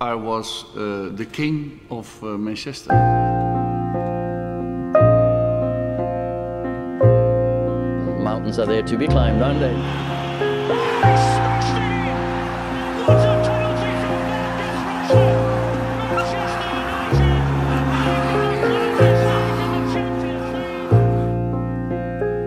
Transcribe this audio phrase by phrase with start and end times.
[0.00, 2.92] I was uh, the king of uh, Manchester.
[8.22, 9.74] Mountains are there to be climbed, aren't they?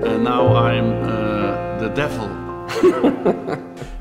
[0.07, 2.29] And now I'm uh, the devil.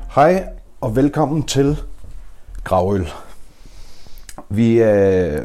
[0.15, 0.47] Hej
[0.81, 1.77] og velkommen til
[2.63, 3.11] Gravøl.
[4.53, 5.39] Vi øh,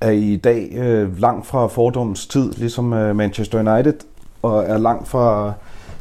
[0.00, 3.94] er i dag øh, langt fra fordoms tid, ligesom øh, Manchester United,
[4.42, 5.52] og er langt fra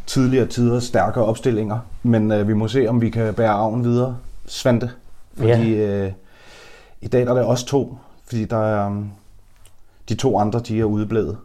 [0.05, 1.79] tidligere tiders stærkere opstillinger.
[2.03, 4.91] Men øh, vi må se, om vi kan bære arven videre, Svante.
[5.37, 6.11] Fordi øh,
[7.01, 8.97] i dag der er det os to, fordi der er, øh,
[10.09, 11.37] de to andre, de er udeblevet.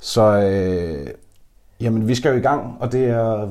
[0.00, 1.06] Så øh,
[1.80, 3.48] Jamen, vi skal jo i gang, og det er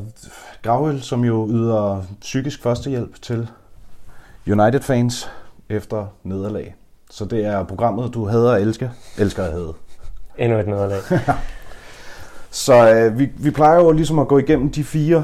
[0.61, 3.47] Gravøl, som jo yder psykisk førstehjælp til
[4.47, 5.29] United-fans
[5.69, 6.75] efter nederlag.
[7.11, 9.73] Så det er programmet, du hader og elsker, elsker at hade.
[10.37, 10.99] Endnu et nederlag.
[12.51, 15.23] Så øh, vi, vi plejer jo ligesom at gå igennem de fire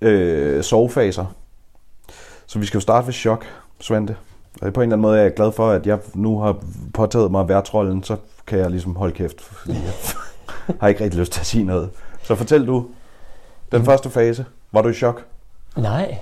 [0.00, 1.26] øh, sovefaser.
[2.46, 3.44] Så vi skal jo starte ved chok,
[3.80, 4.16] Svante.
[4.62, 6.56] Og på en eller anden måde er jeg glad for, at jeg nu har
[6.94, 9.92] påtaget mig værtrollen, så kan jeg ligesom holde kæft, fordi jeg
[10.80, 11.90] har ikke rigtig lyst til at sige noget.
[12.22, 12.86] Så fortæl du,
[13.72, 15.24] den første fase, var du i chok?
[15.76, 16.18] Nej,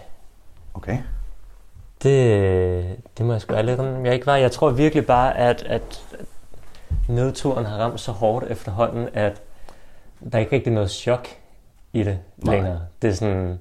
[0.74, 0.98] Okay.
[2.02, 4.36] Det, det må jeg sgu indrømme, jeg ikke var.
[4.36, 6.04] Jeg tror virkelig bare, at, at
[7.08, 9.42] nedturen har ramt så hårdt efterhånden, at
[10.32, 11.28] der er ikke rigtig noget chok
[11.92, 12.54] i det Nej.
[12.54, 12.80] længere.
[13.02, 13.58] Det er sådan,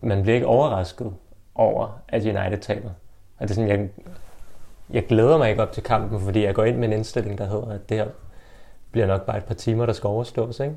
[0.00, 1.12] man bliver ikke overrasket
[1.54, 2.90] over, at United taber.
[3.38, 3.88] Og det er sådan, jeg,
[4.90, 7.46] jeg glæder mig ikke op til kampen, fordi jeg går ind med en indstilling, der
[7.46, 8.06] hedder, at det her
[8.90, 10.60] bliver nok bare et par timer, der skal overstås.
[10.60, 10.74] Ikke?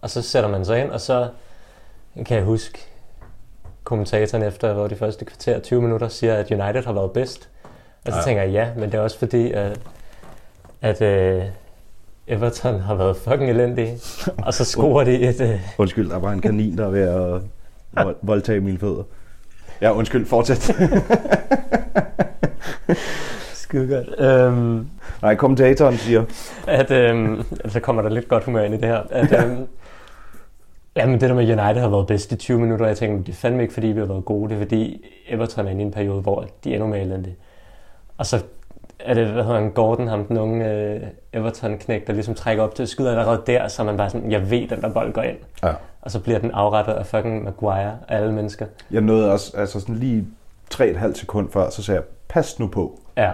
[0.00, 1.28] Og så sætter man sig ind, og så
[2.26, 2.78] kan jeg huske,
[3.92, 7.48] kommentatoren efter hvor de første kvarter 20 minutter siger, at United har været bedst.
[8.06, 8.24] Og så Ja.
[8.24, 9.80] tænker jeg, ja, men det er også fordi, at,
[10.82, 11.42] at uh,
[12.26, 13.98] Everton har været fucking elendige.
[14.46, 15.40] og så scorer de et...
[15.40, 17.42] Uh, Undskyld, der var en kanin, der er ved at
[18.04, 19.02] vold- voldtage mine fødder.
[19.80, 20.62] Ja, undskyld, fortsæt.
[23.54, 24.46] skide godt.
[24.48, 24.90] Um,
[25.22, 26.24] Nej, kommentatoren siger,
[26.66, 29.00] at, øhm, altså kommer der lidt godt humør ind i det her.
[29.10, 29.66] At, øhm,
[30.96, 33.36] jamen det der med United har været bedst i 20 minutter, jeg tænker, det er
[33.36, 35.90] fandme ikke fordi vi har været gode, det er fordi Everton er inde i en
[35.92, 37.36] periode, hvor de er endnu mere elendige.
[38.18, 38.42] Og så
[38.98, 41.00] er det, hvad hedder han, Gordon, ham den unge øh,
[41.32, 44.50] Everton-knæk, der ligesom trækker op til at skyde allerede der, så man bare sådan, jeg
[44.50, 45.36] ved, den der bold går ind.
[45.62, 45.72] ja.
[46.02, 48.66] Og så bliver den afrettet af fucking Maguire af alle mennesker.
[48.90, 50.26] Jeg nåede også, altså sådan lige
[50.74, 53.00] 3,5 sekund før, så sagde jeg, pas nu på.
[53.16, 53.30] Ja.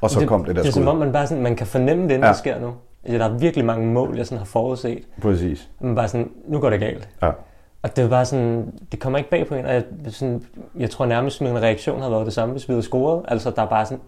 [0.00, 0.82] Og så det, kom det der Det er skud.
[0.82, 2.26] som om, man bare sådan, man kan fornemme det, inden Ja.
[2.26, 2.32] ja.
[2.32, 2.72] det sker nu.
[3.04, 5.02] Altså, Der er virkelig mange mål, jeg sådan har forudset.
[5.22, 5.68] Præcis.
[5.80, 7.08] Man bare sådan, nu går det galt.
[7.22, 7.30] Ja.
[7.82, 10.42] Og det var bare sådan, det kommer ikke bag på en, og jeg, sådan,
[10.78, 13.24] jeg tror nærmest, min reaktion havde været det samme, hvis vi havde scoret.
[13.28, 14.00] Altså, der er bare sådan,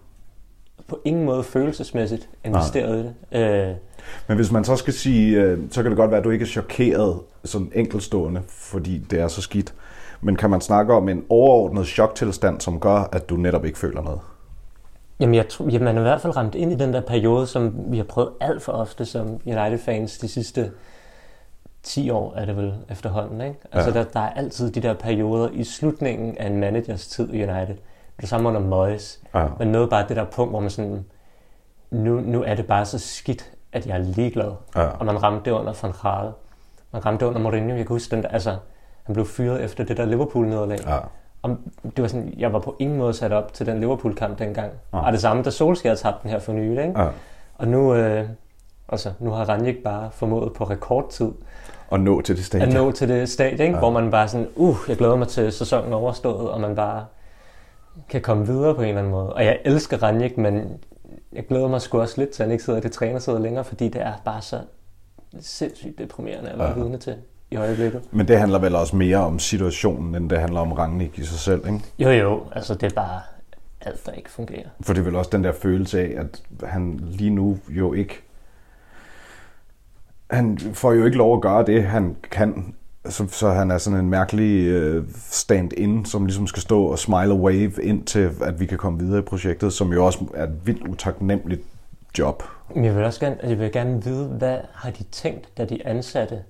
[0.88, 3.40] på ingen måde følelsesmæssigt investeret i det.
[3.68, 3.74] Øh,
[4.28, 6.42] Men hvis man så skal sige, øh, så kan det godt være, at du ikke
[6.42, 9.74] er chokeret sådan enkeltstående, fordi det er så skidt.
[10.20, 14.02] Men kan man snakke om en overordnet choktilstand, som gør, at du netop ikke føler
[14.02, 14.20] noget?
[15.20, 17.46] Jamen, jeg tror, jamen, man er i hvert fald ramt ind i den der periode,
[17.46, 20.70] som vi har prøvet alt for ofte som United-fans de sidste
[21.82, 23.40] 10 år, er det vel efterhånden.
[23.40, 23.56] Ikke?
[23.72, 23.98] Altså, Ja.
[24.04, 27.76] der, der er altid de der perioder i slutningen af en managers tid i United.
[28.20, 29.20] Det samme under Moyes.
[29.34, 29.46] Ja.
[29.58, 31.04] Men noget bare det der punkt, hvor man sådan,
[31.90, 34.52] nu, nu er det bare så skidt, at jeg er ligeglad.
[34.76, 34.86] Ja.
[34.86, 36.32] Og man ramte det under Van Gaal.
[36.92, 37.68] Man ramte det under Mourinho.
[37.76, 38.56] Jeg kan huske, den der, altså,
[39.02, 40.78] han blev fyret efter det der Liverpool-nederlag.
[40.86, 40.98] Ja.
[41.44, 41.56] Og
[41.96, 44.72] det var sådan, jeg var på ingen måde sat op til den Liverpool-kamp dengang.
[44.92, 45.02] Nej.
[45.06, 46.84] Og det samme, da Solskjaer tabte den her for nylig.
[46.86, 47.00] Ikke?
[47.00, 47.08] Ja.
[47.58, 48.28] Og nu, øh,
[48.88, 51.32] altså, nu har Ranjik bare formået på rekordtid
[51.90, 52.66] Og nå til det stadie.
[52.66, 53.64] at nå til det stadie, ikke?
[53.64, 53.70] Ja.
[53.70, 53.78] Ja.
[53.78, 57.04] hvor man bare sådan, uh, jeg glæder mig til sæsonen overstået, og man bare
[58.08, 59.32] kan komme videre på en eller anden måde.
[59.32, 60.80] Og jeg elsker Ranjik, men
[61.32, 63.64] jeg glæder mig sgu også lidt til, at han ikke sidder i det trænersæde længere,
[63.64, 64.58] fordi det er bare så
[65.40, 66.74] sindssygt deprimerende at være Ja.
[66.76, 66.82] ja.
[66.82, 67.14] vidne til
[67.54, 68.02] i øjeblikket.
[68.10, 71.38] Men det handler vel også mere om situationen, end det handler om Rangnick i sig
[71.38, 71.80] selv, ikke?
[71.98, 73.20] Jo jo, altså det er bare
[73.80, 74.68] alt, der ikke fungerer.
[74.80, 78.20] For det er vel også den der følelse af, at han lige nu jo ikke...
[80.30, 82.74] Han får jo ikke lov at gøre det, han kan.
[83.08, 87.32] Så, så han er sådan en mærkelig øh, stand-in, som ligesom skal stå og smile
[87.32, 90.44] og wave ind til, at vi kan komme videre i projektet, som jo også er
[90.44, 91.62] et vildt utaknemmeligt
[92.18, 92.42] job.
[92.76, 95.86] Jeg vil også gerne, altså, jeg vil gerne vide, hvad har de tænkt, da de
[95.86, 96.42] ansatte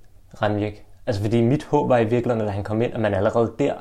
[0.43, 0.84] Ranjik?
[1.06, 3.73] Altså fordi mit håb var i virkeligheden, da han kom ind, at man allerede der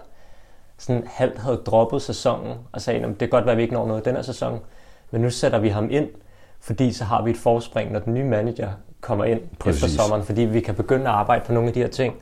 [0.77, 3.73] sådan halvt havde droppet sæsonen og sagde, at det kan godt være, at vi ikke
[3.73, 4.59] når noget i den her sæson,
[5.11, 6.07] men nu sætter vi ham ind,
[6.61, 8.69] fordi så har vi et forspring, når den nye manager
[9.01, 9.83] kommer ind Præcis.
[9.83, 12.15] efter sommeren, fordi vi kan begynde at arbejde på nogle af de her ting,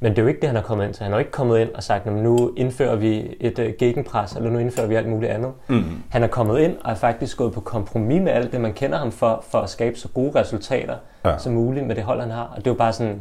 [0.00, 1.02] Men det er jo ikke det, han er kommet ind til.
[1.02, 3.64] Han er jo ikke kommet ind og sagt, "Nå, men nu indfører vi et uh,
[3.78, 5.52] gegenpres, eller nu indfører vi alt muligt andet.
[5.68, 5.84] Mm.
[6.10, 8.98] Han er kommet ind og er faktisk gået på kompromis med alt det, man kender
[8.98, 11.38] ham for, for at skabe så gode resultater ja.
[11.38, 12.42] som muligt med det hold, han har.
[12.42, 13.20] Og det er jo bare sådan,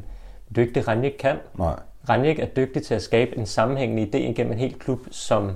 [0.55, 1.35] det er jo ikke det, Ranjik kan.
[1.57, 1.79] Nej.
[2.09, 5.51] Ranjik er dygtig til at skabe en sammenhængende idé igennem en hel klub, som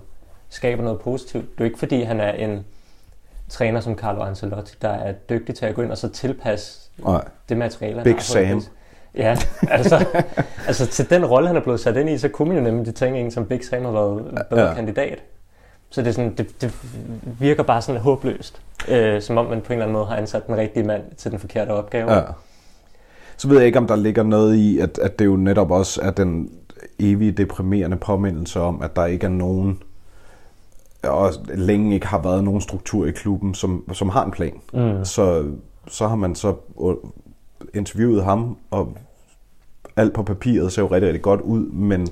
[0.50, 1.44] skaber noget positivt.
[1.44, 2.66] Det er jo ikke, fordi han er en
[3.50, 7.24] træner som Carlo Ancelotti, der er dygtig til at gå ind og så tilpasse Nej.
[7.50, 8.62] det materiale, han Big har Sam.
[9.16, 9.38] Ja,
[9.70, 10.06] altså,
[10.68, 12.96] altså til den rolle, han er blevet sat ind i, så kunne man jo nemlig
[12.96, 14.74] tænke, en som Big Sam har været bedre ja.
[14.74, 15.24] kandidat.
[15.90, 16.74] Så det, er sådan, det, det
[17.40, 20.48] virker bare sådan håbløst, øh, som om man på en eller anden måde har ansat
[20.48, 22.14] den rigtige mand til den forkerte opgave.
[22.14, 22.22] Ja.
[23.40, 26.02] Så ved jeg ikke, om der ligger noget i, at, at det jo netop også
[26.02, 26.52] er den
[27.00, 29.84] evige deprimerende påmindelse om, at der ikke er nogen,
[31.04, 34.62] og længe ikke har været nogen struktur i klubben, som, som har en plan.
[34.74, 35.06] Mm.
[35.06, 35.52] Så,
[35.88, 36.56] så har man så
[37.74, 38.98] interviewet ham, og
[39.96, 42.08] alt på papiret ser jo rigtig, rigtig godt ud, men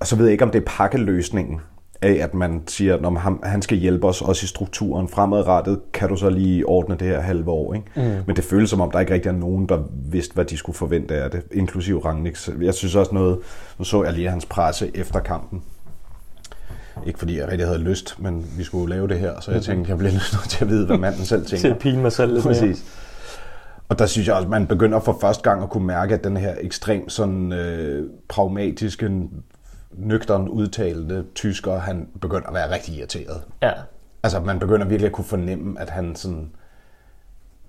[0.00, 1.60] og så ved jeg ikke, om det er pakkeløsningen
[2.02, 6.08] af, at man siger, at han, han skal hjælpe os også i strukturen fremadrettet, kan
[6.08, 7.74] du så lige ordne det her halve år.
[7.74, 7.86] Ikke?
[7.96, 8.22] Mm.
[8.26, 10.76] Men det føles som om, der ikke rigtig er nogen, der vidste, hvad de skulle
[10.76, 12.48] forvente af det, inklusiv Rangnick.
[12.60, 13.38] Jeg synes også noget,
[13.78, 15.62] nu så jeg lige hans presse efter kampen.
[17.06, 19.90] Ikke fordi jeg rigtig havde lyst, men vi skulle lave det her, så jeg tænkte,
[19.90, 21.60] jeg bliver nødt til at vide, hvad manden selv tænker.
[21.60, 22.54] Til at pine mig selv lidt mere.
[22.54, 22.84] Præcis.
[23.88, 26.24] Og der synes jeg også, at man begynder for første gang at kunne mærke, at
[26.24, 29.10] den her ekstremt sådan øh, pragmatiske,
[29.98, 33.42] nøgteren udtalte tysker, han begynder at være rigtig irriteret.
[33.62, 33.72] Ja.
[34.22, 36.50] Altså, man begynder virkelig at kunne fornemme, at han sådan...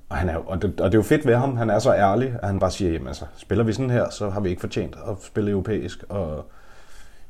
[0.09, 1.93] Og, han er, og, det, og det er jo fedt ved ham, han er så
[1.93, 4.59] ærlig, at han bare siger, jamen altså, spiller vi sådan her, så har vi ikke
[4.59, 6.45] fortjent at spille europæisk, og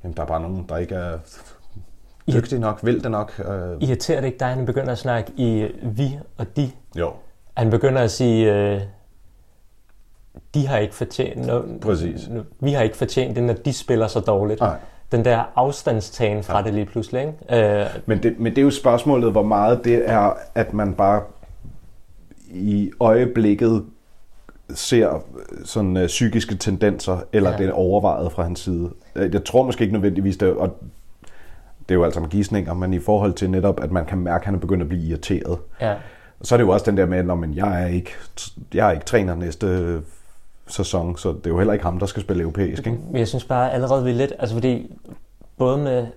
[0.04, 1.18] jamen, der er bare nogen, der ikke er
[2.34, 3.40] dygtige nok, vil det nok.
[3.40, 6.72] Øh, Irriterer det ikke dig, at han begynder at snakke i vi og de?
[6.96, 7.14] jo,
[7.58, 8.82] Han begynder at sige, øh,
[10.54, 12.30] de har ikke fortjent, no, Præcis.
[12.60, 14.60] vi har ikke fortjent det, når de spiller så dårligt.
[14.60, 14.78] Nej.
[15.12, 17.80] Den der afstandstagen fra det lige pludselig, ikke?
[17.82, 21.22] Øh, Men det, men det er jo spørgsmålet, hvor meget det er, at man bare
[22.50, 23.86] i øjeblikket
[24.74, 25.24] ser
[25.66, 27.56] sådan øh, psykiske tendenser, eller ja.
[27.56, 27.62] Ja.
[27.64, 28.90] det er overvejet fra hans side.
[29.16, 30.78] Øh, Jeg tror måske ikke nødvendigvis det, og
[31.80, 34.42] det er jo altså med gidsninger, men i forhold til netop, at man kan mærke,
[34.42, 35.58] at han er begyndt at blive irriteret.
[35.82, 35.96] ja.
[36.42, 38.12] Så er det jo også den der med, at når, jeg, er ikke,
[38.74, 40.00] jeg er ikke træner næste
[40.68, 42.88] sæson, så det er jo heller ikke ham, der skal spille europæisk.
[42.88, 43.00] Ikke?
[43.14, 44.34] Jeg synes bare allerede, vi er lidt...
[44.40, 44.92] Altså fordi
[45.58, 46.08] både med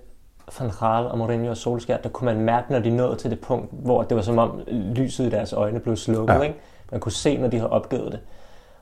[0.59, 3.39] Van Gaal og Mourinho og Solskjaer, der kunne man mærke, når de nåede til det
[3.39, 4.61] punkt, hvor det var som om
[4.95, 6.33] lyset i deres øjne blev slukket.
[6.33, 6.37] Ja.
[6.37, 6.43] Ja.
[6.43, 6.55] Ikke?
[6.91, 8.19] Man kunne se, når de havde opgivet det.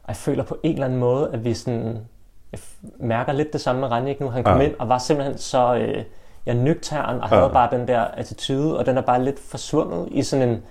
[0.04, 1.98] Og jeg føler på en eller anden måde, at vi sådan...
[2.52, 2.60] Jeg
[3.00, 4.30] mærker lidt det samme med Ranjik nu.
[4.30, 4.62] Han kom Ja.
[4.64, 4.68] ja.
[4.70, 5.76] ind og var simpelthen så...
[5.76, 6.04] Øh,
[6.46, 7.36] jeg nøgtern og Ja.
[7.38, 10.64] havde bare den der attitude, og den er bare lidt forsvundet i sådan en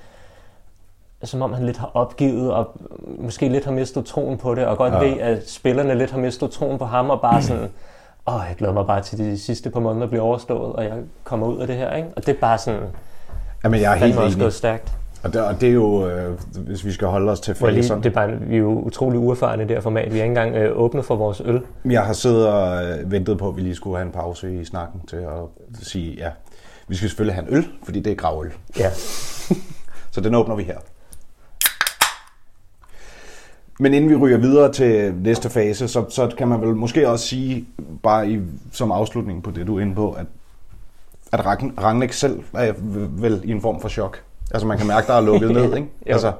[1.24, 2.70] som om han lidt har opgivet og
[3.18, 4.98] måske lidt har mistet troen på det, og godt Ja.
[4.98, 7.68] ved, at spillerne lidt har mistet troen på ham, og bare sådan,
[8.28, 10.92] åh, jeg glæder mig bare til de sidste par måneder bliver overstået, og jeg
[11.24, 12.08] kommer ud af det her, ikke?
[12.16, 12.80] Og det er bare sådan,
[13.64, 14.92] Jamen, jeg er helt også gået stærkt.
[15.24, 18.02] Og det, og det er jo, øh, hvis vi skal holde os til faserne.
[18.02, 20.12] det er bare, vi er jo utrolig uerfarne i det her format.
[20.12, 21.60] Vi er ikke engang øh, åbne for vores øl.
[21.84, 24.64] Jeg har siddet og øh, ventet på, at vi lige skulle have en pause i
[24.64, 25.32] snakken til at
[25.82, 26.28] sige, ja,
[26.88, 28.52] vi skal selvfølgelig have en øl, fordi det er gravøl.
[28.78, 28.90] Ja.
[30.10, 30.78] Så den åbner vi her.
[33.80, 37.26] Men inden vi ryger videre til næste fase, så, så kan man vel måske også
[37.26, 37.66] sige,
[38.02, 38.40] bare i,
[38.72, 40.26] som afslutning på det, du er inde på, at,
[41.32, 42.72] at Ragn- Rangnick selv er
[43.20, 44.22] vel i en form for chok.
[44.50, 45.88] Altså man kan mærke, der er lukket ned, ikke?
[46.06, 46.12] Jo.
[46.12, 46.32] Altså,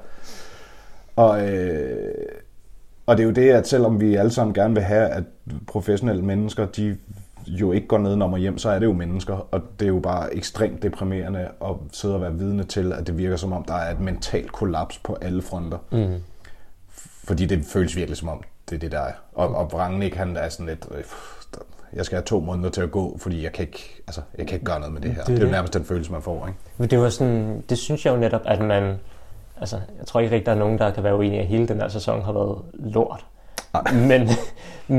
[1.16, 2.14] og, øh,
[3.06, 5.25] og det er jo det, at selvom vi alle sammen gerne vil have, at
[5.66, 6.96] professionelle mennesker, de
[7.46, 9.99] jo ikke går ned og hjem, så er det jo mennesker, og det er jo
[10.00, 13.75] bare ekstremt deprimerende at sidde og være vidne til, at det virker som om, der
[13.75, 15.78] er et mentalt kollaps på alle fronter.
[15.92, 16.14] Mm.
[17.26, 19.12] Fordi det føles virkelig som om, det er det, der er.
[19.35, 21.04] Og, og Rangnick, han er sådan lidt, øh,
[21.92, 24.54] jeg skal have to måneder til at gå, fordi jeg kan ikke, altså, jeg kan
[24.54, 25.25] ikke gøre noget med det her.
[25.25, 26.59] Det, er det er jo nærmest den følelse, man får, ikke?
[26.76, 28.95] Men det var sådan, det synes jeg jo netop, at man,
[29.61, 31.80] altså, jeg tror ikke rigtig, der er nogen, der kan være uenige, at hele den
[31.80, 33.26] her sæson har været lort.
[33.92, 34.28] Men,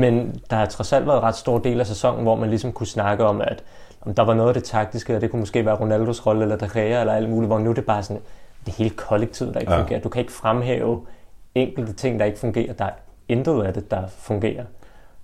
[0.02, 2.72] men der har trods alt været en ret stor del af sæsonen, hvor man ligesom
[2.72, 3.62] kunne snakke om, at
[4.00, 6.56] om der var noget af det taktiske, og det kunne måske være Ronaldos rolle, eller
[6.56, 8.22] De Gea, eller alt muligt, hvor nu er det bare sådan,
[8.66, 9.80] det hele kollektivet, der ikke ja.
[9.80, 10.00] fungerer.
[10.00, 11.00] Du kan ikke fremhæve
[11.54, 12.72] enkelte ting, der ikke fungerer.
[12.72, 12.90] Der er
[13.28, 14.64] intet af det, der fungerer.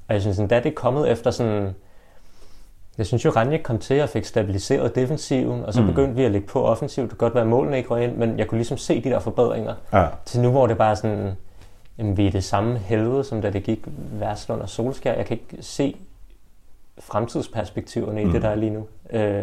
[0.08, 1.74] Og jeg synes endda, det er kommet efter sådan...
[2.98, 5.86] Jeg synes jo, Ranjik kom til og fik stabiliseret defensiven, og så mm.
[5.86, 7.10] begyndte vi at lægge på offensivt.
[7.10, 9.10] Det kan godt være, at målene ikke røg ind, men jeg kunne ligesom se de
[9.10, 9.74] der forbedringer.
[9.92, 10.06] Ja.
[10.24, 11.32] Til nu, hvor det bare er sådan,
[11.98, 15.14] jamen, vi er det samme helvede, som da det gik Værslund og Solskær.
[15.14, 15.96] Jeg kan ikke se
[17.00, 18.32] fremtidsperspektiverne i mm.
[18.32, 18.86] det, der er lige nu.
[19.12, 19.42] Øh,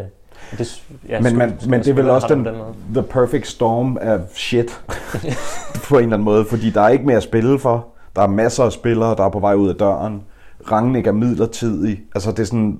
[0.57, 2.75] det, ja, Men, man, men det er vel også den, måde.
[2.93, 4.83] the perfect storm af shit,
[5.89, 7.87] på en eller anden måde, fordi der er ikke mere at spille for.
[8.15, 10.23] Der er masser af spillere, der er på vej ud af døren.
[10.71, 12.01] Rangnick er midlertidig.
[12.15, 12.79] Altså det er sådan,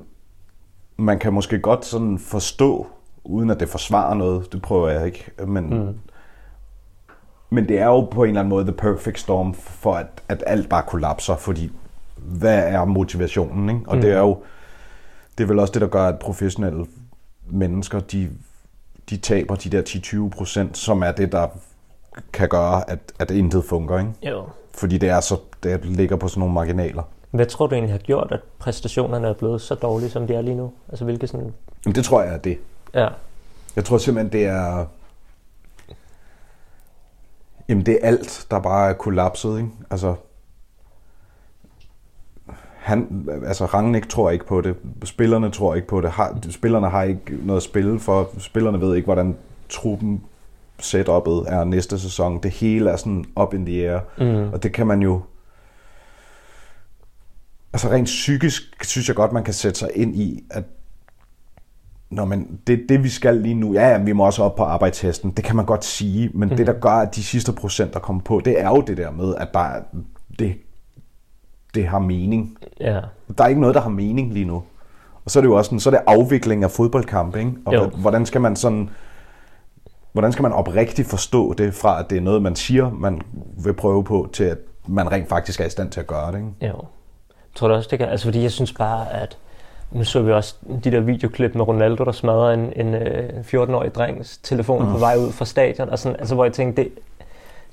[0.97, 2.87] man kan måske godt sådan forstå,
[3.23, 5.95] uden at det forsvarer noget, det prøver jeg ikke, men, mm.
[7.49, 10.43] men det er jo på en eller anden måde the perfect storm for, at, at
[10.47, 11.71] alt bare kollapser, fordi
[12.15, 13.81] hvad er motivationen, ikke?
[13.87, 14.01] Og mm.
[14.01, 14.37] det er jo,
[15.37, 16.85] det er vel også det, der gør, at professionelle
[17.45, 18.29] mennesker, de,
[19.09, 19.81] de taber de der
[20.29, 21.47] 10-20 procent, som er det, der
[22.33, 24.29] kan gøre, at, at intet fungerer, ikke?
[24.29, 24.43] Jo.
[24.73, 27.03] Fordi det er så, det ligger på sådan nogle marginaler.
[27.31, 30.41] Hvad tror du egentlig har gjort, at præstationerne er blevet så dårlige, som de er
[30.41, 30.71] lige nu?
[30.89, 31.53] Altså hvilke sådan...
[31.85, 32.57] Jamen, det tror jeg er det.
[32.93, 33.07] Ja.
[33.75, 34.85] Jeg tror simpelthen, det er...
[37.69, 39.69] Jamen, det er alt, der bare er kollapset, ikke?
[39.91, 40.15] Altså,
[42.91, 47.03] han, altså Rangnick tror ikke på det, spillerne tror ikke på det, har, spillerne har
[47.03, 49.35] ikke noget at spille for, spillerne ved ikke, hvordan
[49.69, 50.23] truppen
[50.81, 52.43] setup'et er næste sæson.
[52.43, 54.53] Det hele er sådan up in the air, mm.
[54.53, 55.21] og det kan man jo
[57.73, 60.63] altså rent psykisk synes jeg godt, man kan sætte sig ind i, at
[62.09, 64.63] når man, det, det vi skal lige nu, ja, ja, vi må også op på
[64.63, 66.55] arbejdstesten, det kan man godt sige, men mm.
[66.55, 69.11] det der gør, at de sidste procent, der kommer på, det er jo det der
[69.11, 69.69] med, at der,
[70.39, 70.55] det,
[71.75, 72.57] det har mening.
[72.79, 72.99] Ja.
[73.37, 74.63] Der er ikke noget, der har mening lige nu.
[75.25, 77.51] Og så er det jo også sådan, så er det afvikling af fodboldkamp, ikke?
[77.65, 77.85] Og Jo.
[77.89, 78.89] hvordan skal man sådan,
[80.11, 83.21] hvordan skal man oprigtigt forstå det fra, at det er noget, man siger, man
[83.63, 86.37] vil prøve på, til at man rent faktisk er i stand til at gøre det,
[86.37, 86.49] ikke?
[86.61, 86.85] Jo.
[87.29, 88.09] Jeg tror du også, det kan...
[88.09, 89.37] Altså, fordi jeg synes bare, at...
[89.91, 93.95] Nu så vi også de der videoklip med Ronaldo, der smadrer en, en øh, 14-årig
[93.95, 94.91] drengs telefon mm.
[94.91, 95.89] på vej ud fra stadion.
[95.89, 96.91] Og sådan, altså, hvor jeg tænkte, det,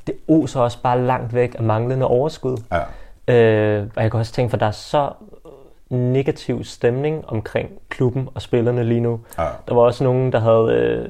[0.07, 2.57] det oser også bare langt væk af manglende overskud.
[2.73, 2.81] Ja.
[3.29, 5.11] Øh, og jeg kan også tænke, for der er så
[5.91, 9.21] negativ stemning omkring klubben og spillerne lige nu.
[9.39, 9.47] Ja.
[9.69, 11.09] Der var også nogen, der havde øh,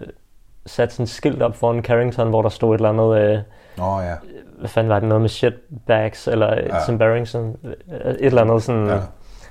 [0.66, 3.20] sat sådan skilt op foran Carrington, hvor der stod et eller andet...
[3.32, 3.38] Øh,
[3.78, 4.14] Nå ja.
[4.58, 6.84] hvad fanden var det, noget med shitbags, eller ja.
[6.86, 7.56] Tim Barrington,
[7.88, 8.98] et eller andet sådan, Ja.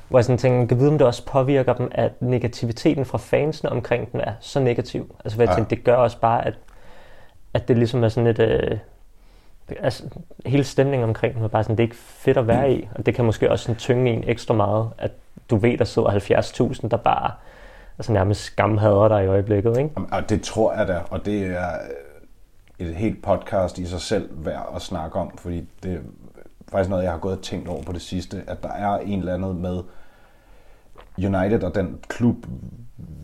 [0.09, 3.71] hvor jeg sådan tænker, kan vide, om det også påvirker dem, at negativiteten fra fansene
[3.71, 5.15] omkring dem er så negativ.
[5.25, 5.55] Altså, hvor jeg Ja.
[5.55, 6.53] tænker, det gør også bare, at,
[7.53, 8.77] at det ligesom er sådan et, øh,
[9.79, 10.03] altså,
[10.45, 13.05] hele stemningen omkring den var bare sådan, det er ikke fedt at være i, og
[13.05, 15.12] det kan måske også sådan tynge en ekstra meget, at
[15.50, 16.09] du ved, der sidder
[16.81, 17.31] 70.000, der bare
[17.97, 19.89] altså nærmest skamhader dig i øjeblikket, ikke?
[19.95, 21.71] Jamen, Og det tror jeg da, og det er
[22.79, 26.00] øh, et helt podcast i sig selv værd at snakke om, fordi det er
[26.71, 29.19] faktisk noget, jeg har gået og tænkt over på det sidste, at der er en
[29.19, 29.79] eller andet med
[31.17, 32.36] United og den klub,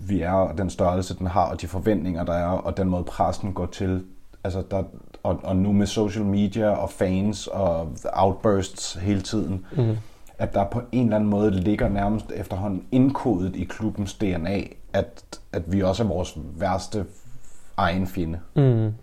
[0.07, 3.03] vi er, og den størrelse, den har, og de forventninger, der er, og den måde
[3.03, 4.05] pressen går til.
[4.43, 4.83] Altså der,
[5.24, 9.98] og, og nu med social media og fans og outbursts hele tiden, mm.
[10.38, 14.62] at der på en eller anden måde ligger nærmest efterhånden indkodet i klubbens DNA,
[14.94, 17.06] at, at vi også er vores værste
[17.77, 18.39] egen fjende.
[18.56, 18.94] Mm.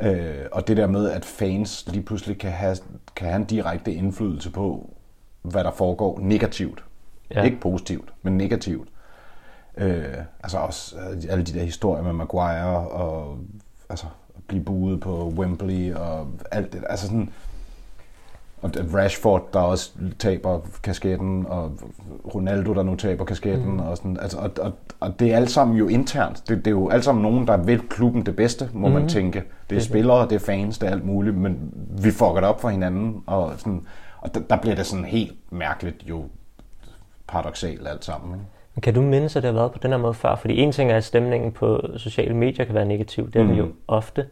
[0.00, 2.76] Øh, og det der med, at fans lige pludselig kan have,
[3.16, 4.94] kan have en direkte indflydelse på,
[5.42, 6.84] hvad der foregår negativt.
[7.34, 7.42] Ja.
[7.42, 8.88] Ikke positivt, men negativt.
[9.76, 10.04] Øh,
[10.42, 13.38] altså også øh, alle de der historier med Maguire og
[13.88, 14.06] altså
[14.46, 16.84] blive buet på Wembley og alt det.
[16.88, 17.30] Altså sådan,
[18.62, 21.72] og Rashford, der også taber kasketten, og
[22.34, 23.78] Ronaldo, der nu taber kasketten, mm.
[23.78, 26.48] og, sådan, altså, og, og, og det er alt sammen jo internt.
[26.48, 28.94] Det, det er jo alt sammen nogen, der vil klubben det bedste, må mm.
[28.94, 29.44] man tænke.
[29.70, 31.72] Det er spillere, det er fans, det er alt muligt, men
[32.02, 33.86] vi fucker det op for hinanden, og, sådan,
[34.20, 36.24] og der, der bliver det sådan helt mærkeligt jo
[37.26, 38.34] paradoxalt alt sammen.
[38.34, 38.46] Ikke?
[38.82, 40.36] Kan du mindes, at det har været på den her måde før?
[40.36, 43.30] Fordi en ting er, at stemningen på sociale medier kan være negativ.
[43.30, 43.52] Det er mm.
[43.52, 44.26] jo ofte.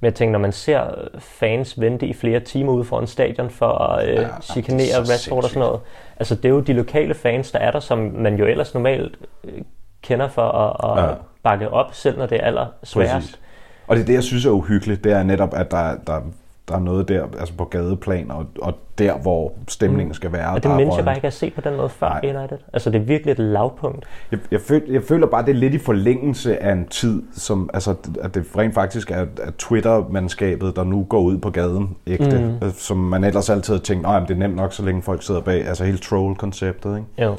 [0.00, 3.68] Men jeg tænker, når man ser fans vente i flere timer ude foran stadion for
[3.68, 5.80] at øh, Ja, det chikanere er Rashford og sådan noget.
[6.16, 9.16] Altså, det er jo de lokale fans, der er der, som man jo ellers normalt
[9.44, 9.62] øh,
[10.02, 11.14] kender for at, at ja.
[11.42, 13.14] bakke op, selv når det er aller sværest.
[13.14, 13.40] Præcis.
[13.86, 16.20] Og det er det, jeg synes er uhyggeligt, det er netop, at der, der,
[16.68, 20.50] der er noget der, altså på gadeplan, og, og der, hvor stemningen skal være.
[20.50, 22.36] Og det er jeg bare ikke at se på den måde før Nej.
[22.36, 22.58] United.
[22.72, 24.06] Altså, det er virkelig et lavpunkt.
[24.30, 27.70] Jeg, jeg, føl, jeg føler bare, det er lidt i forlængelse af en tid, som,
[27.74, 32.56] altså, at det rent faktisk er, er Twitter-mandskabet, der nu går ud på gaden, ægte,
[32.62, 32.70] mm.
[32.72, 35.40] som man ellers altid har tænkt, at det er nemt nok, så længe folk sidder
[35.40, 37.22] bag, altså hele troll-konceptet, ikke?
[37.22, 37.36] Jo.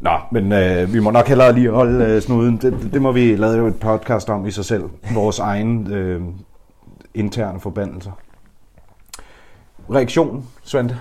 [0.00, 2.56] Nå, men øh, vi må nok hellere lige holde øh, snuden.
[2.56, 4.84] Det, det, må vi lave et podcast om i sig selv.
[5.14, 6.20] Vores egen øh,
[7.16, 8.12] interne forbandelser.
[9.90, 10.98] Reaktion, Svante?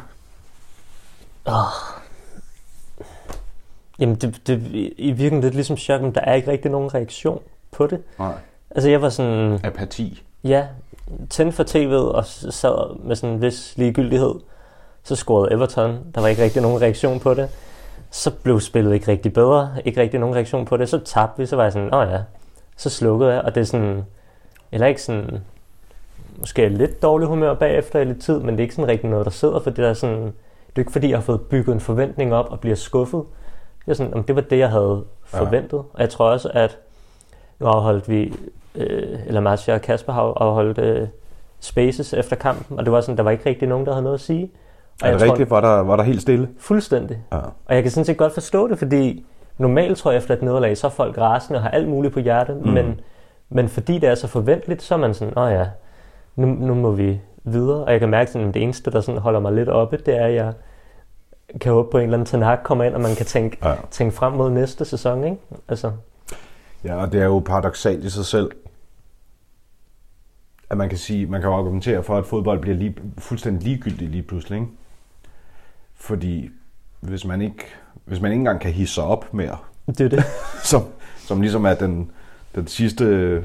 [3.99, 4.61] Jamen, det, det
[4.97, 7.41] i virkeligheden lidt ligesom chok, men der er ikke rigtig nogen reaktion
[7.71, 8.01] på det.
[8.19, 8.33] Nej.
[8.71, 9.59] Altså, jeg var sådan...
[9.63, 10.23] Apati.
[10.43, 10.67] Ja,
[11.29, 14.35] tændte for tv'et og sad med sådan en vis ligegyldighed.
[15.03, 15.99] Så scorede Everton.
[16.15, 17.49] Der var ikke rigtig nogen reaktion på det.
[18.11, 19.69] Så blev spillet ikke rigtig bedre.
[19.85, 20.89] Ikke rigtig nogen reaktion på det.
[20.89, 21.45] Så tabte vi.
[21.45, 22.19] Så var jeg sådan, åh ja.
[22.77, 23.41] Så slukkede jeg.
[23.41, 24.05] Og det er sådan...
[24.71, 25.41] Eller ikke sådan...
[26.39, 29.25] måske lidt dårlig humør bagefter i lidt tid, men det er ikke sådan rigtig noget,
[29.25, 31.79] der sidder, for det er sådan, det er ikke fordi, jeg har fået bygget en
[31.79, 33.23] forventning op og bliver skuffet.
[33.85, 35.77] Det, er sådan, om det var det, jeg havde forventet.
[35.77, 35.83] Ja.
[35.93, 36.77] Og jeg tror også, at
[37.59, 38.33] nu afholdt vi,
[38.75, 41.07] øh, eller Marcia og Kasper har afholdt øh,
[41.59, 44.17] spaces efter kampen, og det var sådan, der var ikke rigtig nogen, der havde noget
[44.17, 44.51] at sige.
[45.01, 45.49] Og Er det jeg rigtigt?
[45.49, 46.49] Var der, var der helt stille?
[46.59, 47.17] Fuldstændig.
[47.31, 47.37] Ja.
[47.37, 49.25] Og jeg kan sådan set godt forstå det, fordi
[49.57, 52.19] normalt tror jeg efter et nederlag, så er folk rasende og har alt muligt på
[52.19, 52.71] hjertet, mm.
[52.71, 52.99] men,
[53.49, 55.65] men fordi det er så forventeligt, så er man sådan, åh ja,
[56.35, 57.83] nu, nu må vi videre.
[57.83, 60.25] Og jeg kan mærke, at det eneste, der sådan holder mig lidt oppe, det er,
[60.25, 60.53] at jeg
[61.61, 63.75] kan håbe på, at en eller anden Tanak kommer ind, og man kan tænke, Ja.
[63.91, 65.23] tænke frem mod næste sæson.
[65.23, 65.37] Ikke?
[65.67, 65.91] Altså,
[66.83, 68.51] Ja, og det er jo paradoxalt i sig selv,
[70.69, 74.11] at man kan sige, man kan jo argumentere for, at fodbold bliver lige, fuldstændig ligegyldigt
[74.11, 74.71] lige pludselig, ikke?
[75.95, 76.49] Fordi
[76.99, 77.65] hvis man ikke,
[78.05, 80.23] hvis man ikke engang kan hisse op mere, det er det.
[80.71, 80.81] som,
[81.17, 82.11] som ligesom er den,
[82.55, 83.43] den sidste,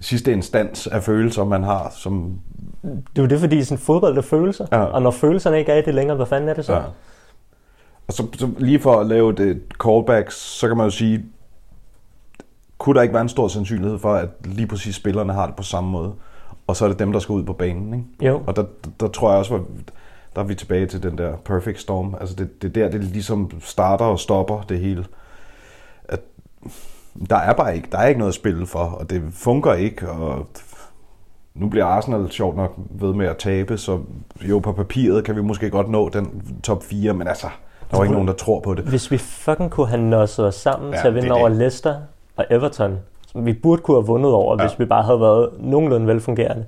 [0.00, 2.40] sidste instans af følelser, man har, som
[2.82, 4.66] Det er jo det, fordi sådan fodbold er følelser.
[4.72, 4.82] Ja.
[4.82, 6.74] Og når følelserne ikke er i det længere, hvad fanden er det så?
[6.74, 6.82] Ja.
[8.06, 11.24] Og så, så lige for at lave det callback, så kan man jo sige,
[12.78, 15.62] kunne der ikke være en stor sandsynlighed for, at lige præcis spillerne har det på
[15.62, 16.12] samme måde,
[16.66, 18.32] og så er det dem, der skal ud på banen, ikke?
[18.32, 18.42] Jo.
[18.46, 18.64] Og der,
[19.00, 19.60] der tror jeg også, at
[20.36, 22.14] der er vi tilbage til den der perfect storm.
[22.20, 25.04] Altså det, det er der, det ligesom starter og stopper det hele.
[26.04, 26.20] At
[27.30, 30.10] der er bare ikke, der er ikke noget at spille for, og det fungerer ikke,
[30.10, 30.46] og
[31.54, 33.98] nu bliver Arsenal sjovt nok ved med at tabe, så
[34.42, 37.46] jo på papiret kan vi måske godt nå den top 4, men altså,
[37.90, 38.84] der var ikke nogen, der tror på det.
[38.84, 41.48] Hvis vi fucking kunne have nosset os sammen Ja, til at det vinde er over
[41.48, 41.58] det.
[41.58, 41.96] Leicester
[42.36, 44.68] og Everton, som vi burde kunne have vundet over, Ja.
[44.68, 46.64] hvis vi bare havde været nogenlunde velfungerende,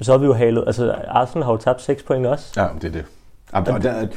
[0.00, 2.52] så har vi jo halet, altså Arsenal har jo tabt 6 point også.
[2.56, 3.04] Ja, det er det.
[3.52, 4.08] Og, og, den,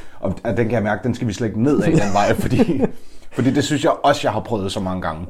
[0.44, 2.82] og den kan jeg mærke, den skal vi slet ikke ned af den vej, fordi,
[3.36, 5.26] fordi det synes jeg også, jeg har prøvet så mange gange.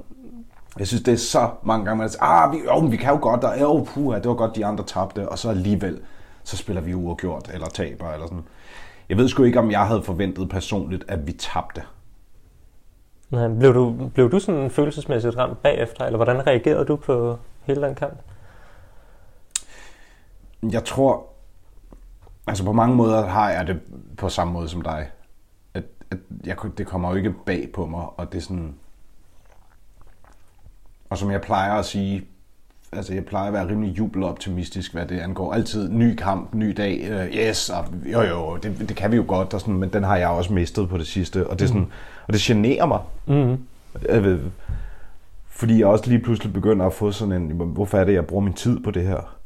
[0.80, 3.20] Jeg synes, det er så mange gange, man siger, ah, vi, jo, vi kan jo
[3.22, 6.00] godt, og jo, puha, det var godt, de andre tabte, og så alligevel,
[6.44, 8.44] så spiller vi uafgjort, eller taber, eller sådan.
[9.10, 11.84] Jeg ved sgu ikke, om jeg havde forventet personligt, at vi tabte.
[13.30, 17.82] Nej, blev, du, blev du sådan følelsesmæssigt ramt bagefter, eller hvordan reagerede du på hele
[17.82, 18.20] den kamp?
[20.72, 21.26] Jeg tror,
[22.48, 23.80] altså på mange måder har jeg det
[24.18, 25.10] på samme måde som dig.
[25.74, 28.76] At, at jeg, det kommer jo ikke bag på mig, og det er sådan...
[31.12, 32.24] Og som jeg plejer at sige,
[32.92, 35.54] altså jeg plejer at være rimelig jubeloptimistisk, hvad det angår.
[35.54, 39.26] Altid ny kamp, ny dag, øh, yes, og jo jo, det, det kan vi jo
[39.28, 41.68] godt, og sådan, men den har jeg også mistet på det sidste, og det, er
[41.68, 41.88] sådan,
[42.28, 43.00] og det generer mig.
[43.28, 43.58] Mm.
[44.10, 44.40] Jeg ved,
[45.48, 48.44] fordi jeg også lige pludselig begynder at få sådan en, hvorfor er det, jeg bruger
[48.44, 49.38] min tid på det her?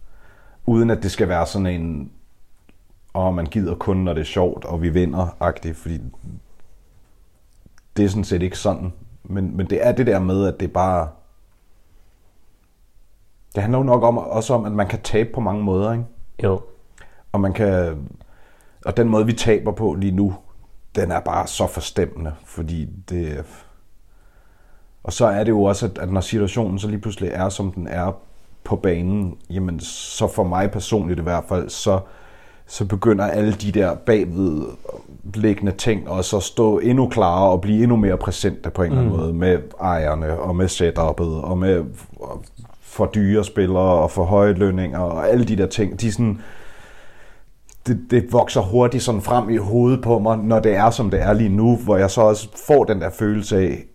[0.66, 2.12] Uden at det skal være sådan en,
[3.14, 6.00] og man gider kun, når det er sjovt, og vi vinder-agtigt, fordi
[7.98, 8.94] det er sådan set ikke sådan.
[9.24, 11.08] Men, men det er det der med, at det bare...
[13.56, 16.06] Det handler jo nok om, også om, at man kan tabe på mange måder, ikke?
[16.44, 16.62] Jo.
[17.32, 17.98] Og man kan...
[18.86, 20.36] Og den måde, vi taber på lige nu,
[20.96, 23.46] den er bare så forstemmende, fordi det...
[25.04, 27.72] Og så er det jo også, at, at når situationen så lige pludselig er, som
[27.72, 28.12] den er
[28.64, 32.00] på banen, jamen så for mig personligt i hvert fald, så,
[32.66, 37.96] så begynder alle de der bagvedliggende ting også at stå endnu klarere og blive endnu
[37.96, 41.86] mere præsente på en eller anden måde med ejerne og med setup'et og med
[42.96, 46.02] for dyre spillere og for høje lønninger og alle de der ting.
[46.02, 46.42] De sådan,
[47.88, 51.22] det, det vokser hurtigt sådan frem i hovedet på mig, når det er, som det
[51.22, 53.86] er lige nu, hvor jeg så også får den der følelse af,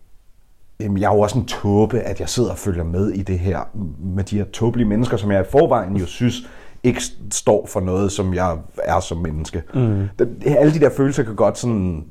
[0.80, 3.38] jamen, jeg er jo også en tåbe, at jeg sidder og følger med i det
[3.38, 3.60] her,
[3.98, 6.48] med de her tåbelige mennesker, som jeg i forvejen jo synes,
[6.82, 9.62] ikke står for noget, som jeg er som menneske.
[9.74, 10.08] Mm.
[10.18, 12.04] Det, alle de der følelser kan godt sådan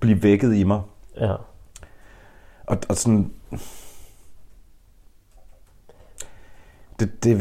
[0.00, 0.80] blive vækket i mig.
[1.20, 1.34] Ja.
[2.66, 3.30] Og, og sådan...
[7.00, 7.36] Det, det,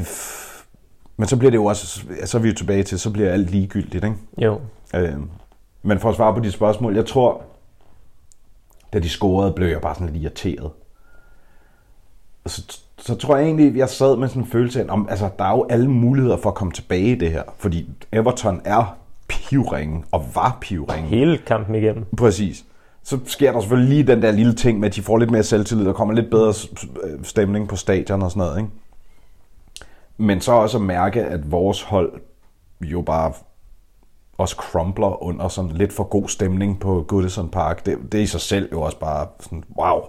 [1.17, 3.49] men så bliver det jo også, så er vi jo tilbage til, så bliver alt
[3.49, 4.15] ligegyldigt, ikke?
[4.37, 4.61] Jo.
[4.95, 5.13] Øh,
[5.83, 7.41] men for at svare på de spørgsmål, jeg tror,
[8.93, 10.71] da de scorede, blev jeg bare sådan lidt irriteret.
[12.43, 15.29] Og så, så tror jeg egentlig, jeg sad med sådan en følelse af, om, altså,
[15.39, 17.43] der er jo alle muligheder for at komme tilbage i det her.
[17.57, 21.09] Fordi Everton er pivringen, og var pivringen.
[21.09, 22.05] Hele kampen igennem.
[22.17, 22.65] Præcis.
[23.03, 25.43] Så sker der selvfølgelig lige den der lille ting med, at de får lidt mere
[25.43, 26.53] selvtillid, og kommer lidt bedre
[27.23, 28.69] stemning på stadion og sådan noget, ikke?
[30.17, 32.21] Men så også at mærke, at vores hold
[32.81, 33.33] jo bare
[34.37, 37.85] også crumbler under sådan lidt for god stemning på Goodison Park.
[37.85, 39.99] Det, det er i sig selv jo også bare sådan, wow.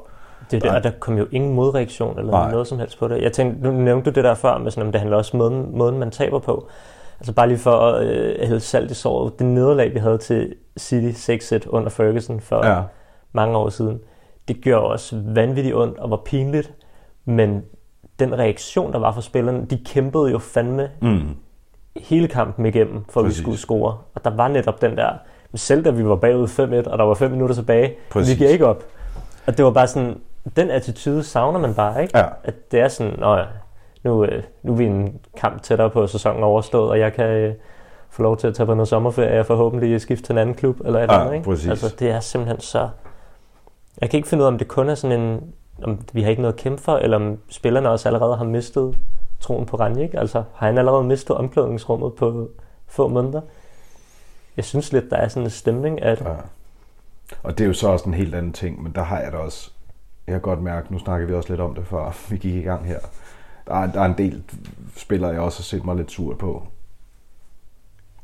[0.50, 2.50] Det er der, og der kom jo ingen modreaktion eller Nej.
[2.50, 3.22] Noget som helst på det.
[3.22, 5.38] Jeg tænkte, nu nævnte du det der før, med sådan, om det handler også om
[5.38, 6.68] måden, måden, man taber på.
[7.20, 9.38] Altså bare lige for at øh, hælde salt i såret.
[9.38, 12.82] Det nederlag, vi havde til City 6-1 under Ferguson for ja.
[13.32, 14.00] mange år siden,
[14.48, 16.74] det gjorde også vanvittigt ondt og var pinligt,
[17.24, 17.62] men
[18.18, 21.20] den reaktion, der var fra spillerne, de kæmpede jo fandme Mm.
[21.96, 23.42] hele kampen igennem, for at vi Præcis.
[23.42, 23.96] skulle score.
[24.14, 25.10] Og der var netop den der,
[25.54, 28.30] selv da vi var bagud 5-1, og der var 5 minutter tilbage, Præcis.
[28.34, 28.84] vi giver ikke op.
[29.46, 30.20] Og det var bare sådan,
[30.56, 32.18] den attitude savner man bare, ikke?
[32.18, 32.24] Ja.
[32.44, 33.44] At det er sådan, Nå, ja,
[34.04, 37.54] nu, øh, nu er vi en kamp tættere på sæsonen overstået, og jeg kan øh,
[38.10, 40.80] få lov til at tage på noget sommerferie og forhåbentlig skifte til en anden klub,
[40.84, 41.44] eller et Ja, andet, ikke?
[41.44, 41.68] præcis.
[41.70, 42.88] Altså, det er simpelthen så...
[44.00, 45.40] Jeg kan ikke finde ud af, om det kun er sådan en...
[45.82, 48.98] Om vi har ikke noget at kæmpe for, eller om spillerne også allerede har mistet
[49.40, 50.14] troen på Ranjik.
[50.14, 52.48] Altså, har han allerede mistet omklædningsrummet på
[52.86, 53.40] få måneder?
[54.56, 56.20] Jeg synes lidt, der er sådan en stemning, at...
[56.20, 56.34] Ja.
[57.42, 59.36] Og det er jo så også en helt anden ting, men der har jeg da
[59.36, 59.70] også,
[60.26, 62.62] jeg kan godt mærke, nu snakker vi også lidt om det, før vi gik i
[62.62, 62.98] gang her.
[63.66, 64.42] Der er, der er en del
[64.96, 66.62] spillere, jeg også har set mig lidt sur på.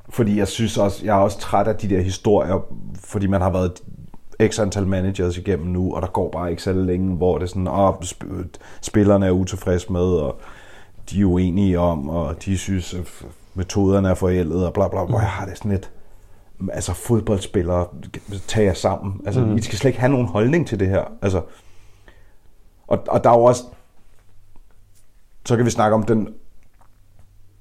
[0.08, 3.50] Fordi jeg synes også, jeg er også træt af de der historier, fordi man har
[3.50, 3.82] været
[4.42, 7.48] x antal managers igennem nu, og der går bare ikke så længe, hvor det er
[7.48, 10.38] sådan, åh, sp- spillerne er utilfredse med, og
[11.10, 15.20] de er uenige om, og de synes, at metoderne er forældet, og bla bla, hvor
[15.20, 15.90] jeg har det sådan lidt,
[16.72, 17.86] altså fodboldspillere,
[18.48, 19.20] tag jer sammen.
[19.26, 19.56] Altså, mm.
[19.56, 21.04] I skal slet ikke have nogen holdning til det her.
[21.22, 21.42] Altså,
[22.86, 23.64] og, og der er jo også,
[25.46, 26.28] så kan vi snakke om den,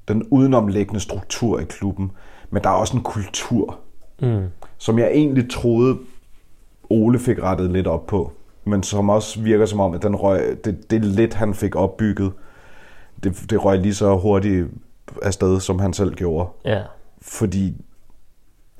[0.07, 2.11] den udenomliggende struktur i klubben,
[2.49, 3.79] men der er også en kultur,
[4.21, 4.43] Mm.
[4.77, 5.97] som jeg egentlig troede,
[6.93, 8.31] Ole fik rettet lidt op på,
[8.65, 12.31] men som også virker som om, at den røg, det, det lidt, han fik opbygget,
[13.23, 14.67] det, det røg lige så hurtigt
[15.21, 16.49] afsted, som han selv gjorde.
[16.65, 16.81] Ja,
[17.21, 17.73] Fordi,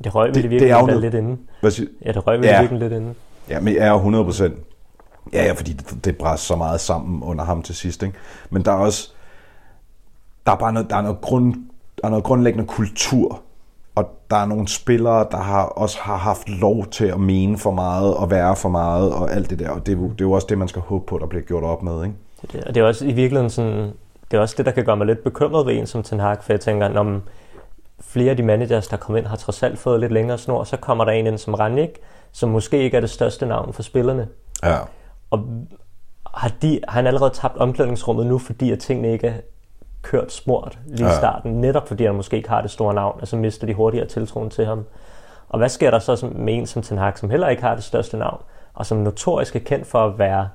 [0.04, 1.40] det røg vi Det- det, er jo lidt inden.
[1.62, 2.60] hvad siger, Ja, det røg vi Ja.
[2.62, 3.16] virkelig lidt inden.
[3.50, 4.54] Ja, men jeg er jo 100 procent.
[5.34, 8.04] Ja, ja, fordi det, det brænder så meget sammen under ham til sidst.
[8.04, 8.16] Ikke?
[8.50, 9.14] Men der er også,
[10.46, 11.54] der er bare noget, der er noget, grund,
[12.02, 13.42] der er noget grundlæggende kultur.
[13.96, 17.72] Og der er nogle spillere, der har også har haft lov til at mene for
[17.72, 19.70] meget og være for meget og alt det der.
[19.70, 21.64] Og det, er det er jo også det, man skal håbe på, der bliver gjort
[21.64, 22.04] op med.
[22.04, 22.16] Ikke?
[22.42, 22.68] Det er.
[22.68, 23.92] Og det er også i virkeligheden sådan,
[24.32, 26.38] det er også det, der kan gøre mig lidt bekymret ved en som Ten Hag,
[26.42, 27.20] for jeg tænker, når
[28.02, 30.78] flere af de managers, der kommer ind, har trods alt fået lidt længere snor, så
[30.78, 31.90] kommer der en ind som Ranjik,
[32.32, 34.28] som måske ikke er det største navn for spillerne.
[34.64, 34.78] Ja.
[35.30, 35.46] Og
[36.34, 39.42] har, de, har han allerede tabt omklædningsrummet nu, fordi at tingene ikke
[40.04, 41.18] kørt smurt lige i Ja.
[41.18, 44.08] starten, netop fordi han måske ikke har det store navn, og så mister de hurtigere
[44.08, 44.86] tiltroen til ham.
[45.50, 47.84] Og hvad sker der så med en som Ten Hag, som heller ikke har det
[47.84, 48.42] største navn,
[48.74, 50.50] og som notorisk er kendt for at være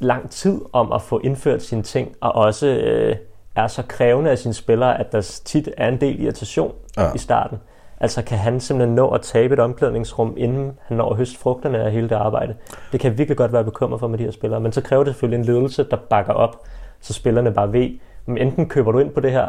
[0.00, 3.16] lang tid om at få indført sine ting, og også øh,
[3.56, 7.12] er så krævende af sine spillere, at der tit er en del irritation Ja.
[7.14, 7.58] i starten.
[8.02, 11.78] Altså kan han simpelthen nå at tabe et omklædningsrum, inden han når at høste frugterne
[11.78, 12.54] af hele det arbejde.
[12.92, 14.60] Det kan virkelig godt være bekymret for med de her spillere.
[14.60, 16.56] Men så kræver det selvfølgelig en ledelse, der bakker op,
[17.00, 17.88] så spillerne bare ved,
[18.38, 19.48] enten køber du ind på det her,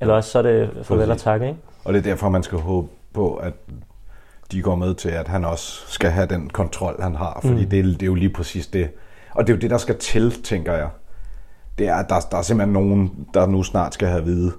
[0.00, 1.56] eller også så er det farvel og tak, ikke?
[1.84, 3.52] Og det er derfor, man skal håbe på, at
[4.52, 7.40] de går med til, at han også skal have den kontrol, han har.
[7.42, 7.70] Fordi mm.
[7.70, 8.90] det, er, det er jo lige præcis det.
[9.34, 10.88] Og det er jo det, der skal til, tænker jeg.
[11.78, 14.52] Det er, at der, der er simpelthen nogen, der nu snart skal have at vide.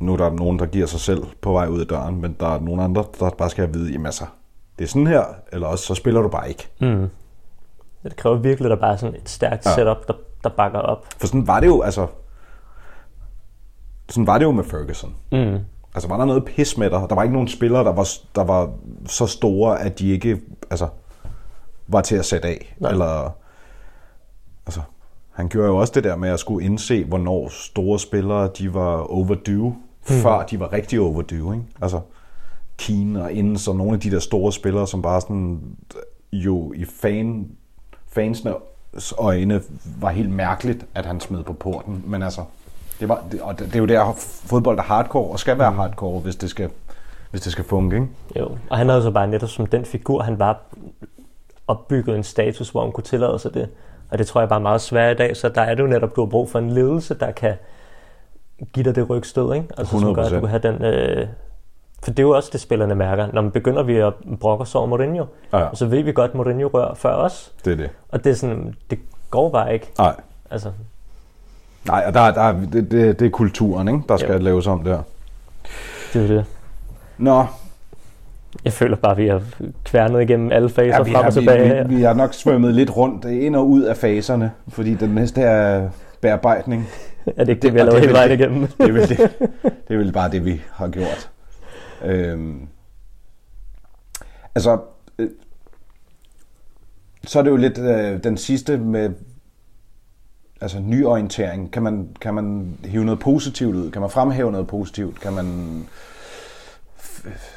[0.00, 2.54] Nu er der nogen, der giver sig selv på vej ud af døren, men der
[2.54, 4.24] er nogen andre, der bare skal have at vide, jamen altså,
[4.78, 6.68] det er sådan her, eller også så spiller du bare ikke.
[6.80, 7.08] Mm.
[8.02, 9.74] Det kræver virkelig, at der bare er sådan et stærkt ja.
[9.74, 11.06] setup, der, der bakker op.
[11.20, 12.06] For sådan var det jo, altså...
[14.08, 15.14] Sådan var det jo med Ferguson.
[15.32, 15.58] Mm.
[15.94, 17.06] Altså var der noget pis med dig?
[17.08, 18.70] Der var ikke nogen spillere, der var, der var
[19.06, 20.40] så store, at de ikke
[20.70, 20.88] altså,
[21.86, 22.76] var til at sætte af.
[22.78, 22.90] Nej.
[22.90, 23.30] Eller,
[24.66, 24.80] altså,
[25.32, 28.96] han gjorde jo også det der med at skulle indse, hvornår store spillere de var
[28.96, 29.76] overdue, mm.
[30.04, 31.54] før de var rigtig overdue.
[31.54, 31.66] Ikke?
[31.82, 32.00] Altså,
[32.78, 35.60] Keane og inden så nogle af de der store spillere, som bare sådan,
[36.32, 37.50] jo i fan,
[38.06, 38.54] fansene
[39.18, 39.62] øjne
[40.00, 42.04] var helt mærkeligt, at han smed på porten.
[42.06, 42.44] Men altså,
[43.00, 45.72] det, var, det, og det, det er jo der, fodbold er hardcore, og skal være
[45.72, 46.70] hardcore, hvis det skal,
[47.30, 47.96] hvis det skal funke.
[47.96, 48.08] Ikke?
[48.38, 48.48] Jo.
[48.70, 50.60] Og han havde så bare netop som den figur, han var
[51.66, 53.68] opbygget en status, hvor han kunne tillade sig det.
[54.10, 55.88] Og det tror jeg bare er meget svært i dag, så der er det jo
[55.88, 57.54] netop, du har brug for en ledelse, der kan
[58.72, 59.66] give dig det rygstød, ikke?
[59.78, 60.40] Altså, som gør, at du 100%.
[60.40, 60.82] kan have den...
[60.84, 61.28] Øh...
[62.02, 63.28] For det er jo også det, spillerne mærker.
[63.32, 65.58] Når man begynder vi at brokke os over Mourinho, Ja.
[65.64, 67.52] og så ved vi godt, at Mourinho rører før os.
[67.64, 67.90] Det er det.
[68.08, 68.98] Og det er sådan, det
[69.30, 69.92] går bare ikke.
[69.98, 70.14] Nej,
[70.50, 70.72] Altså,
[71.88, 74.00] Nej og der, der, er- det, det, det er kulturen, ikke?
[74.08, 74.38] der skal Jo.
[74.38, 75.02] laves om der.
[76.12, 76.44] det er det.
[77.18, 77.44] Nå,
[78.64, 79.42] Jeg føler bare, at vi har
[79.84, 81.82] kværnet igennem alle faser ja, vi, frem har, og tilbage.
[81.84, 85.10] vi, vi, vi har nok svømmet lidt rundt ind og ud af faserne, fordi den
[85.10, 85.88] næste er
[86.20, 86.88] bearbejdning.
[87.26, 88.66] er det ikke det, vi har lavet det hele er vejen igennem?
[88.66, 89.18] Det er vel, det,
[89.88, 91.30] det er vel bare det, vi har gjort.
[92.04, 92.68] Øhm,
[94.54, 94.78] altså,
[95.18, 95.28] øh,
[97.26, 99.10] så er det jo lidt øh, den sidste med
[100.60, 101.72] altså nyorientering.
[101.72, 103.90] Kan man, kan man hive noget positivt ud?
[103.90, 105.20] Kan man fremhæve noget positivt?
[105.20, 105.46] Kan man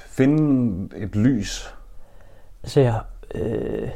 [0.08, 1.74] finde et lys?
[2.64, 3.00] Så jeg,
[3.36, 3.90] øh,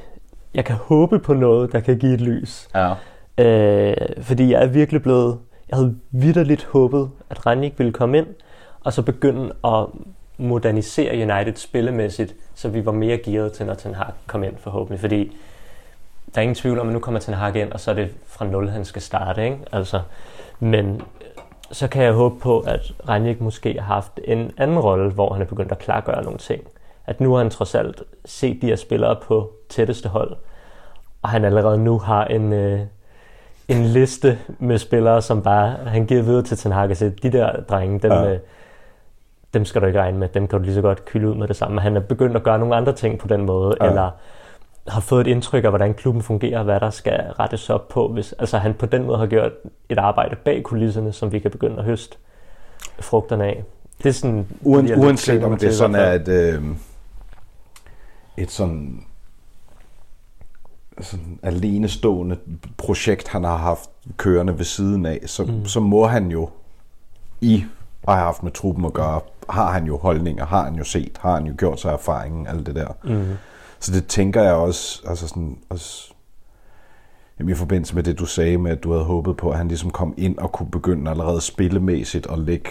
[0.54, 2.68] jeg kan håbe på noget, der kan give et lys.
[2.76, 2.94] Ja.
[3.38, 5.40] Øh, fordi jeg er virkelig blevet...
[5.70, 8.28] Jeg havde vidderligt håbet, at Ranjik ville komme ind,
[8.84, 9.86] og så begynde at
[10.38, 15.00] modernisere United spillemæssigt, så vi var mere gearet til, når Ten Hag kom ind forhåbentlig.
[15.00, 15.38] Fordi
[16.36, 18.10] der er ingen tvivl om, at nu kommer Ten Hag ind, og så er det
[18.28, 19.44] fra nul, han skal starte.
[19.44, 19.58] Ikke?
[19.72, 20.02] Altså,
[20.60, 21.02] men
[21.72, 25.42] så kan jeg håbe på, at Ranjik måske har haft en anden rolle, hvor han
[25.42, 26.64] er begyndt at klargøre nogle ting.
[27.06, 30.36] At nu har han trods alt set de her spillere på tætteste hold,
[31.22, 32.80] og han allerede nu har en, øh,
[33.68, 37.32] en liste med spillere, som bare han giver videre til Ten Hag og siger, de
[37.32, 38.34] der drenge, dem, ja.
[38.34, 38.40] øh,
[39.54, 41.48] dem skal du ikke regne med, dem kan du lige så godt kylde ud med
[41.48, 41.82] det samme.
[41.82, 43.88] Han er begyndt at gøre nogle andre ting på den måde, ja.
[43.88, 44.12] eller
[44.88, 48.08] har fået et indtryk af, hvordan klubben fungerer, hvad der skal rettes op på.
[48.08, 49.52] Hvis, altså han på den måde har gjort
[49.90, 52.18] et arbejde bag kulisserne, som vi kan begynde at høste
[53.00, 53.64] frugterne af.
[53.98, 56.64] Det er sådan, Uden, uanset om det sådan er et, øh,
[58.38, 59.06] et sådan,
[61.02, 62.38] sådan alenestående
[62.78, 65.66] projekt, han har haft kørende ved siden af, så, mm.
[65.66, 66.50] så må han jo
[67.42, 67.66] i
[68.08, 71.18] at have haft med truppen at gøre, har han jo holdninger, har han jo set,
[71.20, 72.88] har han jo gjort sig erfaringen, alt det der.
[73.04, 73.38] Mm.
[73.86, 76.14] Så det tænker jeg også, altså sådan, også
[77.40, 79.68] jamen i forbindelse med det, du sagde med, at du havde håbet på, at han
[79.68, 82.70] ligesom kom ind og kunne begynde allerede spillemæssigt at lægge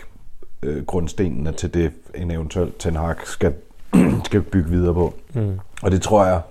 [0.63, 3.55] øh, grundstenene til det, en eventuel Ten Hag skal,
[4.25, 5.15] skal bygge videre på.
[5.35, 5.61] Mm.
[5.83, 6.43] Og det tror jeg,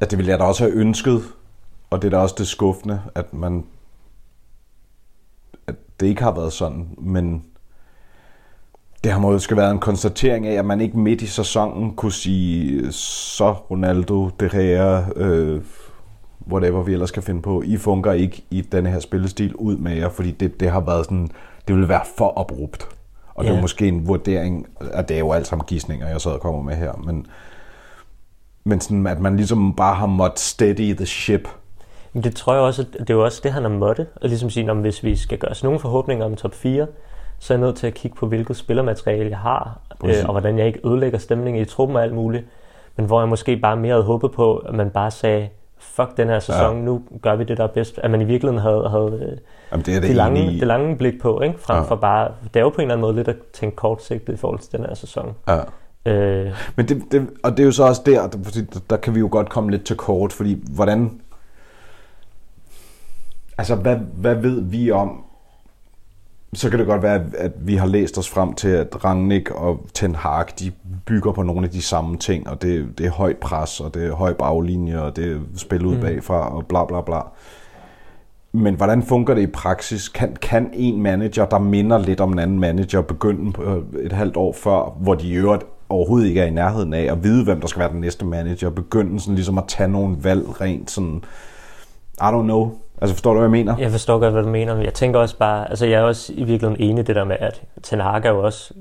[0.00, 1.22] at det ville jeg da også have ønsket,
[1.90, 3.64] og det er da også det skuffende, at man
[5.66, 7.44] at det ikke har været sådan, men
[9.06, 12.92] det har måske været en konstatering af, at man ikke midt i sæsonen kunne sige,
[12.92, 15.60] så Ronaldo, De Gea, øh,
[16.52, 19.96] whatever vi ellers skal finde på, I fungerer ikke i denne her spillestil ud med
[19.96, 21.28] jer, fordi det, det har været sådan,
[21.68, 22.88] det ville være for abrupt.
[23.34, 23.52] Og yeah.
[23.52, 26.40] det er måske en vurdering, at det er jo alt sammen gissninger, jeg så og
[26.40, 27.26] kommer med her, men,
[28.64, 31.48] men sådan, at man ligesom bare har måttet steady the ship.
[32.12, 34.06] Men det tror jeg også, at det er jo også det, han har måttet.
[34.22, 36.86] Og ligesom sige, om hvis vi skal gøre os nogle forhåbninger om top 4,
[37.38, 40.58] så er jeg nødt til at kigge på, hvilket spillermateriale jeg har, øh, og hvordan
[40.58, 42.44] jeg ikke ødelægger stemningen i truppen og alt muligt.
[42.96, 46.28] Men hvor jeg måske bare mere havde håbet på, at man bare sagde, fuck den
[46.28, 46.84] her sæson, ja.
[46.84, 47.98] nu gør vi det, der er bedst.
[47.98, 49.38] At man i virkeligheden havde, havde øh,
[49.72, 50.58] Jamen, det, er det, det, lange, i...
[50.58, 51.58] det lange blik på, ikke?
[51.58, 51.82] frem ja.
[51.82, 54.36] for bare, det er jo på en eller anden måde lidt at tænke kortsigtet i
[54.36, 55.34] forhold til den her sæson.
[55.48, 55.60] Ja.
[56.06, 56.54] Øh.
[56.76, 58.38] Men det, det, og det er jo så også der, der,
[58.72, 61.20] der, der kan vi jo godt komme lidt til kort, fordi hvordan,
[63.58, 65.25] altså hvad, hvad ved vi om,
[66.56, 69.86] så kan det godt være, at vi har læst os frem til, at Rangnick og
[69.94, 70.72] Ten Hag, de
[71.06, 74.06] bygger på nogle af de samme ting, og det, det er højt pres, og det
[74.06, 76.00] er høj baglinje, og det er spil ud mm.
[76.00, 77.20] bagfra, og bla bla bla.
[78.52, 80.08] Men hvordan fungerer det i praksis?
[80.08, 84.36] Kan, kan en manager, der minder lidt om en anden manager, begynde på et halvt
[84.36, 87.60] år før, hvor de i øvrigt overhovedet ikke er i nærheden af at vide, hvem
[87.60, 91.24] der skal være den næste manager, begynde sådan ligesom at tage nogle valg rent sådan,
[92.14, 93.76] I don't know, Altså forstår du, hvad jeg mener?
[93.78, 96.32] Jeg forstår godt, hvad du mener, men jeg tænker også bare, altså jeg er også
[96.32, 98.74] i virkeligheden enig i det der med, at Ten Hag er jo også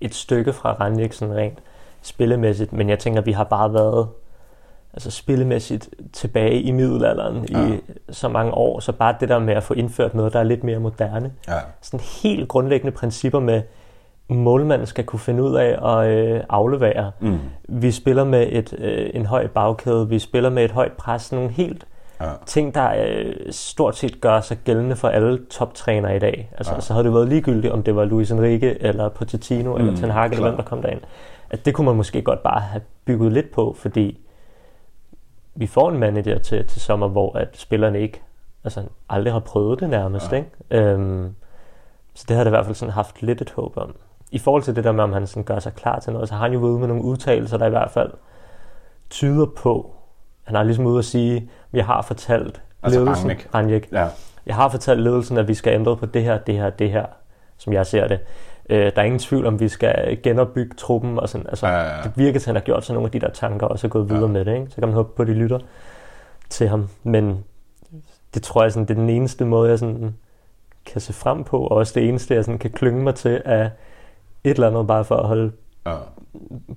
[0.00, 1.58] et stykke fra Randik sådan rent
[2.02, 4.08] spillemæssigt, men jeg tænker, at vi har bare været
[4.92, 7.66] altså spillemæssigt tilbage i middelalderen ja.
[7.68, 10.44] i så mange år, så bare det der med at få indført noget, der er
[10.44, 11.32] lidt mere moderne.
[11.48, 11.58] Ja.
[11.80, 13.62] Sådan helt grundlæggende principper med,
[14.28, 17.10] målmanden skal kunne finde ud af at øh, aflevere.
[17.20, 17.38] Mm.
[17.68, 21.50] Vi spiller med et øh, en høj bagkæde, vi spiller med et højt pres, nogle
[21.50, 21.86] helt
[22.20, 22.32] Ja.
[22.46, 26.50] Ting, der øh, stort set gør sig gældende for alle toptrænere i dag.
[26.58, 26.80] Altså, ja.
[26.80, 30.10] Så havde det været ligegyldigt, om det var Luis Enrique, eller Pochettino, mm, eller Ten
[30.10, 31.00] Hag, eller hvem der kom derind.
[31.50, 34.18] At det kunne man måske godt bare have bygget lidt på, fordi
[35.54, 38.22] vi får en manager til, til sommer, hvor at spillerne ikke
[38.64, 40.32] altså, aldrig har prøvet det nærmest.
[40.32, 40.36] Ja.
[40.36, 40.50] Ikke?
[40.70, 41.34] Øhm,
[42.14, 43.94] så det har det i hvert fald sådan haft lidt et håb om.
[44.30, 46.34] I forhold til det der med, om han sådan gør sig klar til noget, så
[46.34, 48.10] har han jo været ude med nogle udtalelser, der i hvert fald
[49.10, 49.94] tyder på,
[50.44, 53.88] han har ligesom ude at sige, jeg har fortalt altså ledelsen, Ranjik.
[53.92, 54.08] Ja.
[54.46, 57.06] Jeg har fortalt ledelsen, at vi skal ændre på det her, det her, det her,
[57.56, 58.20] som jeg ser det.
[58.70, 61.18] Øh, der er ingen tvivl om, vi skal genopbygge truppen.
[61.18, 61.46] Og sådan.
[61.46, 62.02] Altså, ja, ja, ja.
[62.02, 63.88] Det virker til, at han har gjort sådan nogle af de der tanker, og så
[63.88, 64.32] gået videre ja.
[64.32, 64.54] med det.
[64.54, 64.66] Ikke?
[64.70, 65.58] Så kan man håbe på, at de lytter
[66.48, 66.88] til ham.
[67.02, 67.44] Men
[68.34, 70.14] det tror jeg, sådan, det er den eneste måde, jeg sådan,
[70.86, 73.70] kan se frem på, og også det eneste, jeg sådan, kan klynge mig til, af
[74.44, 75.52] et eller andet bare for at holde
[75.86, 75.94] ja.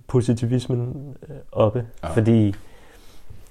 [0.08, 1.86] positivismen øh, oppe.
[2.04, 2.08] Ja.
[2.08, 2.56] Fordi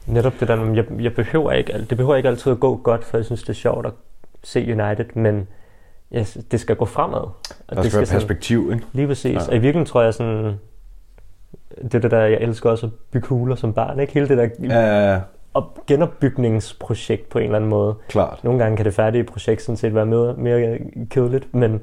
[0.06, 3.18] netop det der, jeg, jeg behøver ikke, det behøver ikke altid at gå godt, for
[3.18, 3.92] jeg synes, det er sjovt at
[4.42, 5.48] se United, men
[6.14, 7.20] yes, det skal gå fremad.
[7.20, 7.34] Og
[7.68, 8.86] der skal, det skal være perspektiv, sådan, ikke?
[8.92, 9.34] Lige præcis.
[9.34, 9.38] Ja.
[9.38, 10.54] Og i virkeligheden tror jeg sådan,
[11.92, 14.12] det er der, jeg elsker også at bygge huler som barn, ikke?
[14.12, 15.20] Hele det der ja, ja,
[15.54, 17.94] op, genopbygningsprojekt på en eller anden måde.
[18.08, 18.44] Klart.
[18.44, 20.78] Nogle gange kan det færdige projekt sådan set være mere, mere
[21.10, 21.80] kedeligt, men,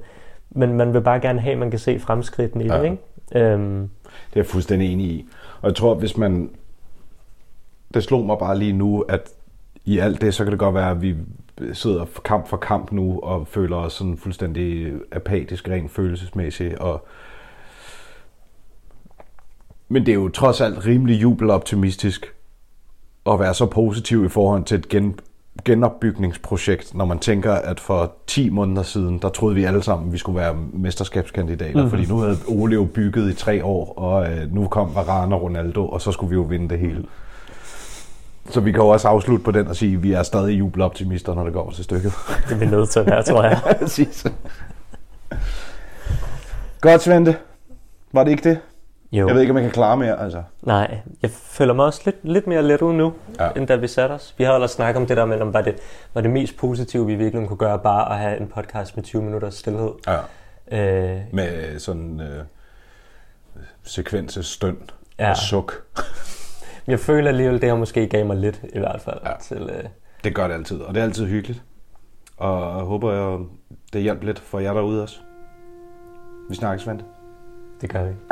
[0.49, 2.77] men man vil bare gerne have, at man kan se fremskridtene i ja.
[2.77, 2.97] det, ikke?
[3.35, 3.89] Øhm.
[4.03, 5.25] Det er jeg fuldstændig enig i.
[5.61, 6.49] Og jeg tror, hvis man
[7.93, 9.29] det slog mig bare lige nu, at
[9.85, 11.15] i alt det, så kan det godt være, at vi
[11.73, 16.75] sidder kamp for kamp nu og føler os sådan fuldstændig apatisk, rent følelsesmæssigt.
[16.75, 17.07] Og
[19.89, 22.33] Men det er jo trods alt rimelig jubeloptimistisk
[23.25, 25.19] at være så positiv i forhold til et gen,
[25.65, 30.13] genopbygningsprojekt, når man tænker, at for 10 måneder siden, der troede vi alle sammen, at
[30.13, 31.89] vi skulle være mesterskabskandidater, mm-hmm.
[31.89, 35.41] fordi nu havde Ole jo bygget i tre år, og øh, nu kom Varane og
[35.41, 37.05] Ronaldo, og så skulle vi jo vinde det hele.
[38.49, 41.33] Så vi kan jo også afslutte på den og sige, at vi er stadig jubeloptimister,
[41.35, 42.13] når det går til stykket.
[42.47, 43.59] Det er vi nødt til at være, tror jeg.
[43.79, 44.25] Præcis.
[46.81, 47.37] Godt, Svente.
[48.11, 48.59] Var det ikke det?
[49.11, 49.27] Jo.
[49.27, 50.43] Jeg ved ikke, om jeg kan klare mere, altså.
[50.61, 53.49] Nej, jeg føler mig også lidt, lidt mere let ud nu, Ja.
[53.55, 54.35] end da vi satte os.
[54.37, 55.75] Vi havde ellers snakket om det der med, om var det,
[56.13, 59.21] var det mest positive, vi virkelig kunne gøre, bare at have en podcast med 20
[59.21, 59.89] minutters stillhed.
[60.07, 60.17] Ja.
[61.15, 62.43] Øh, Med sådan øh,
[63.83, 64.77] sekvenses støn
[65.19, 65.29] Ja.
[65.29, 65.83] og suk.
[66.87, 69.17] Jeg føler alligevel, det har måske gav mig lidt, i hvert fald.
[69.25, 69.31] Ja.
[69.41, 69.83] Til, øh,
[70.23, 71.63] Det gør det altid, og det er altid hyggeligt.
[72.37, 73.39] Og jeg håber, jeg,
[73.93, 75.17] det hjalp lidt for jer derude også.
[76.49, 77.05] Vi snakkes, Svante.
[77.81, 78.13] det gør vi.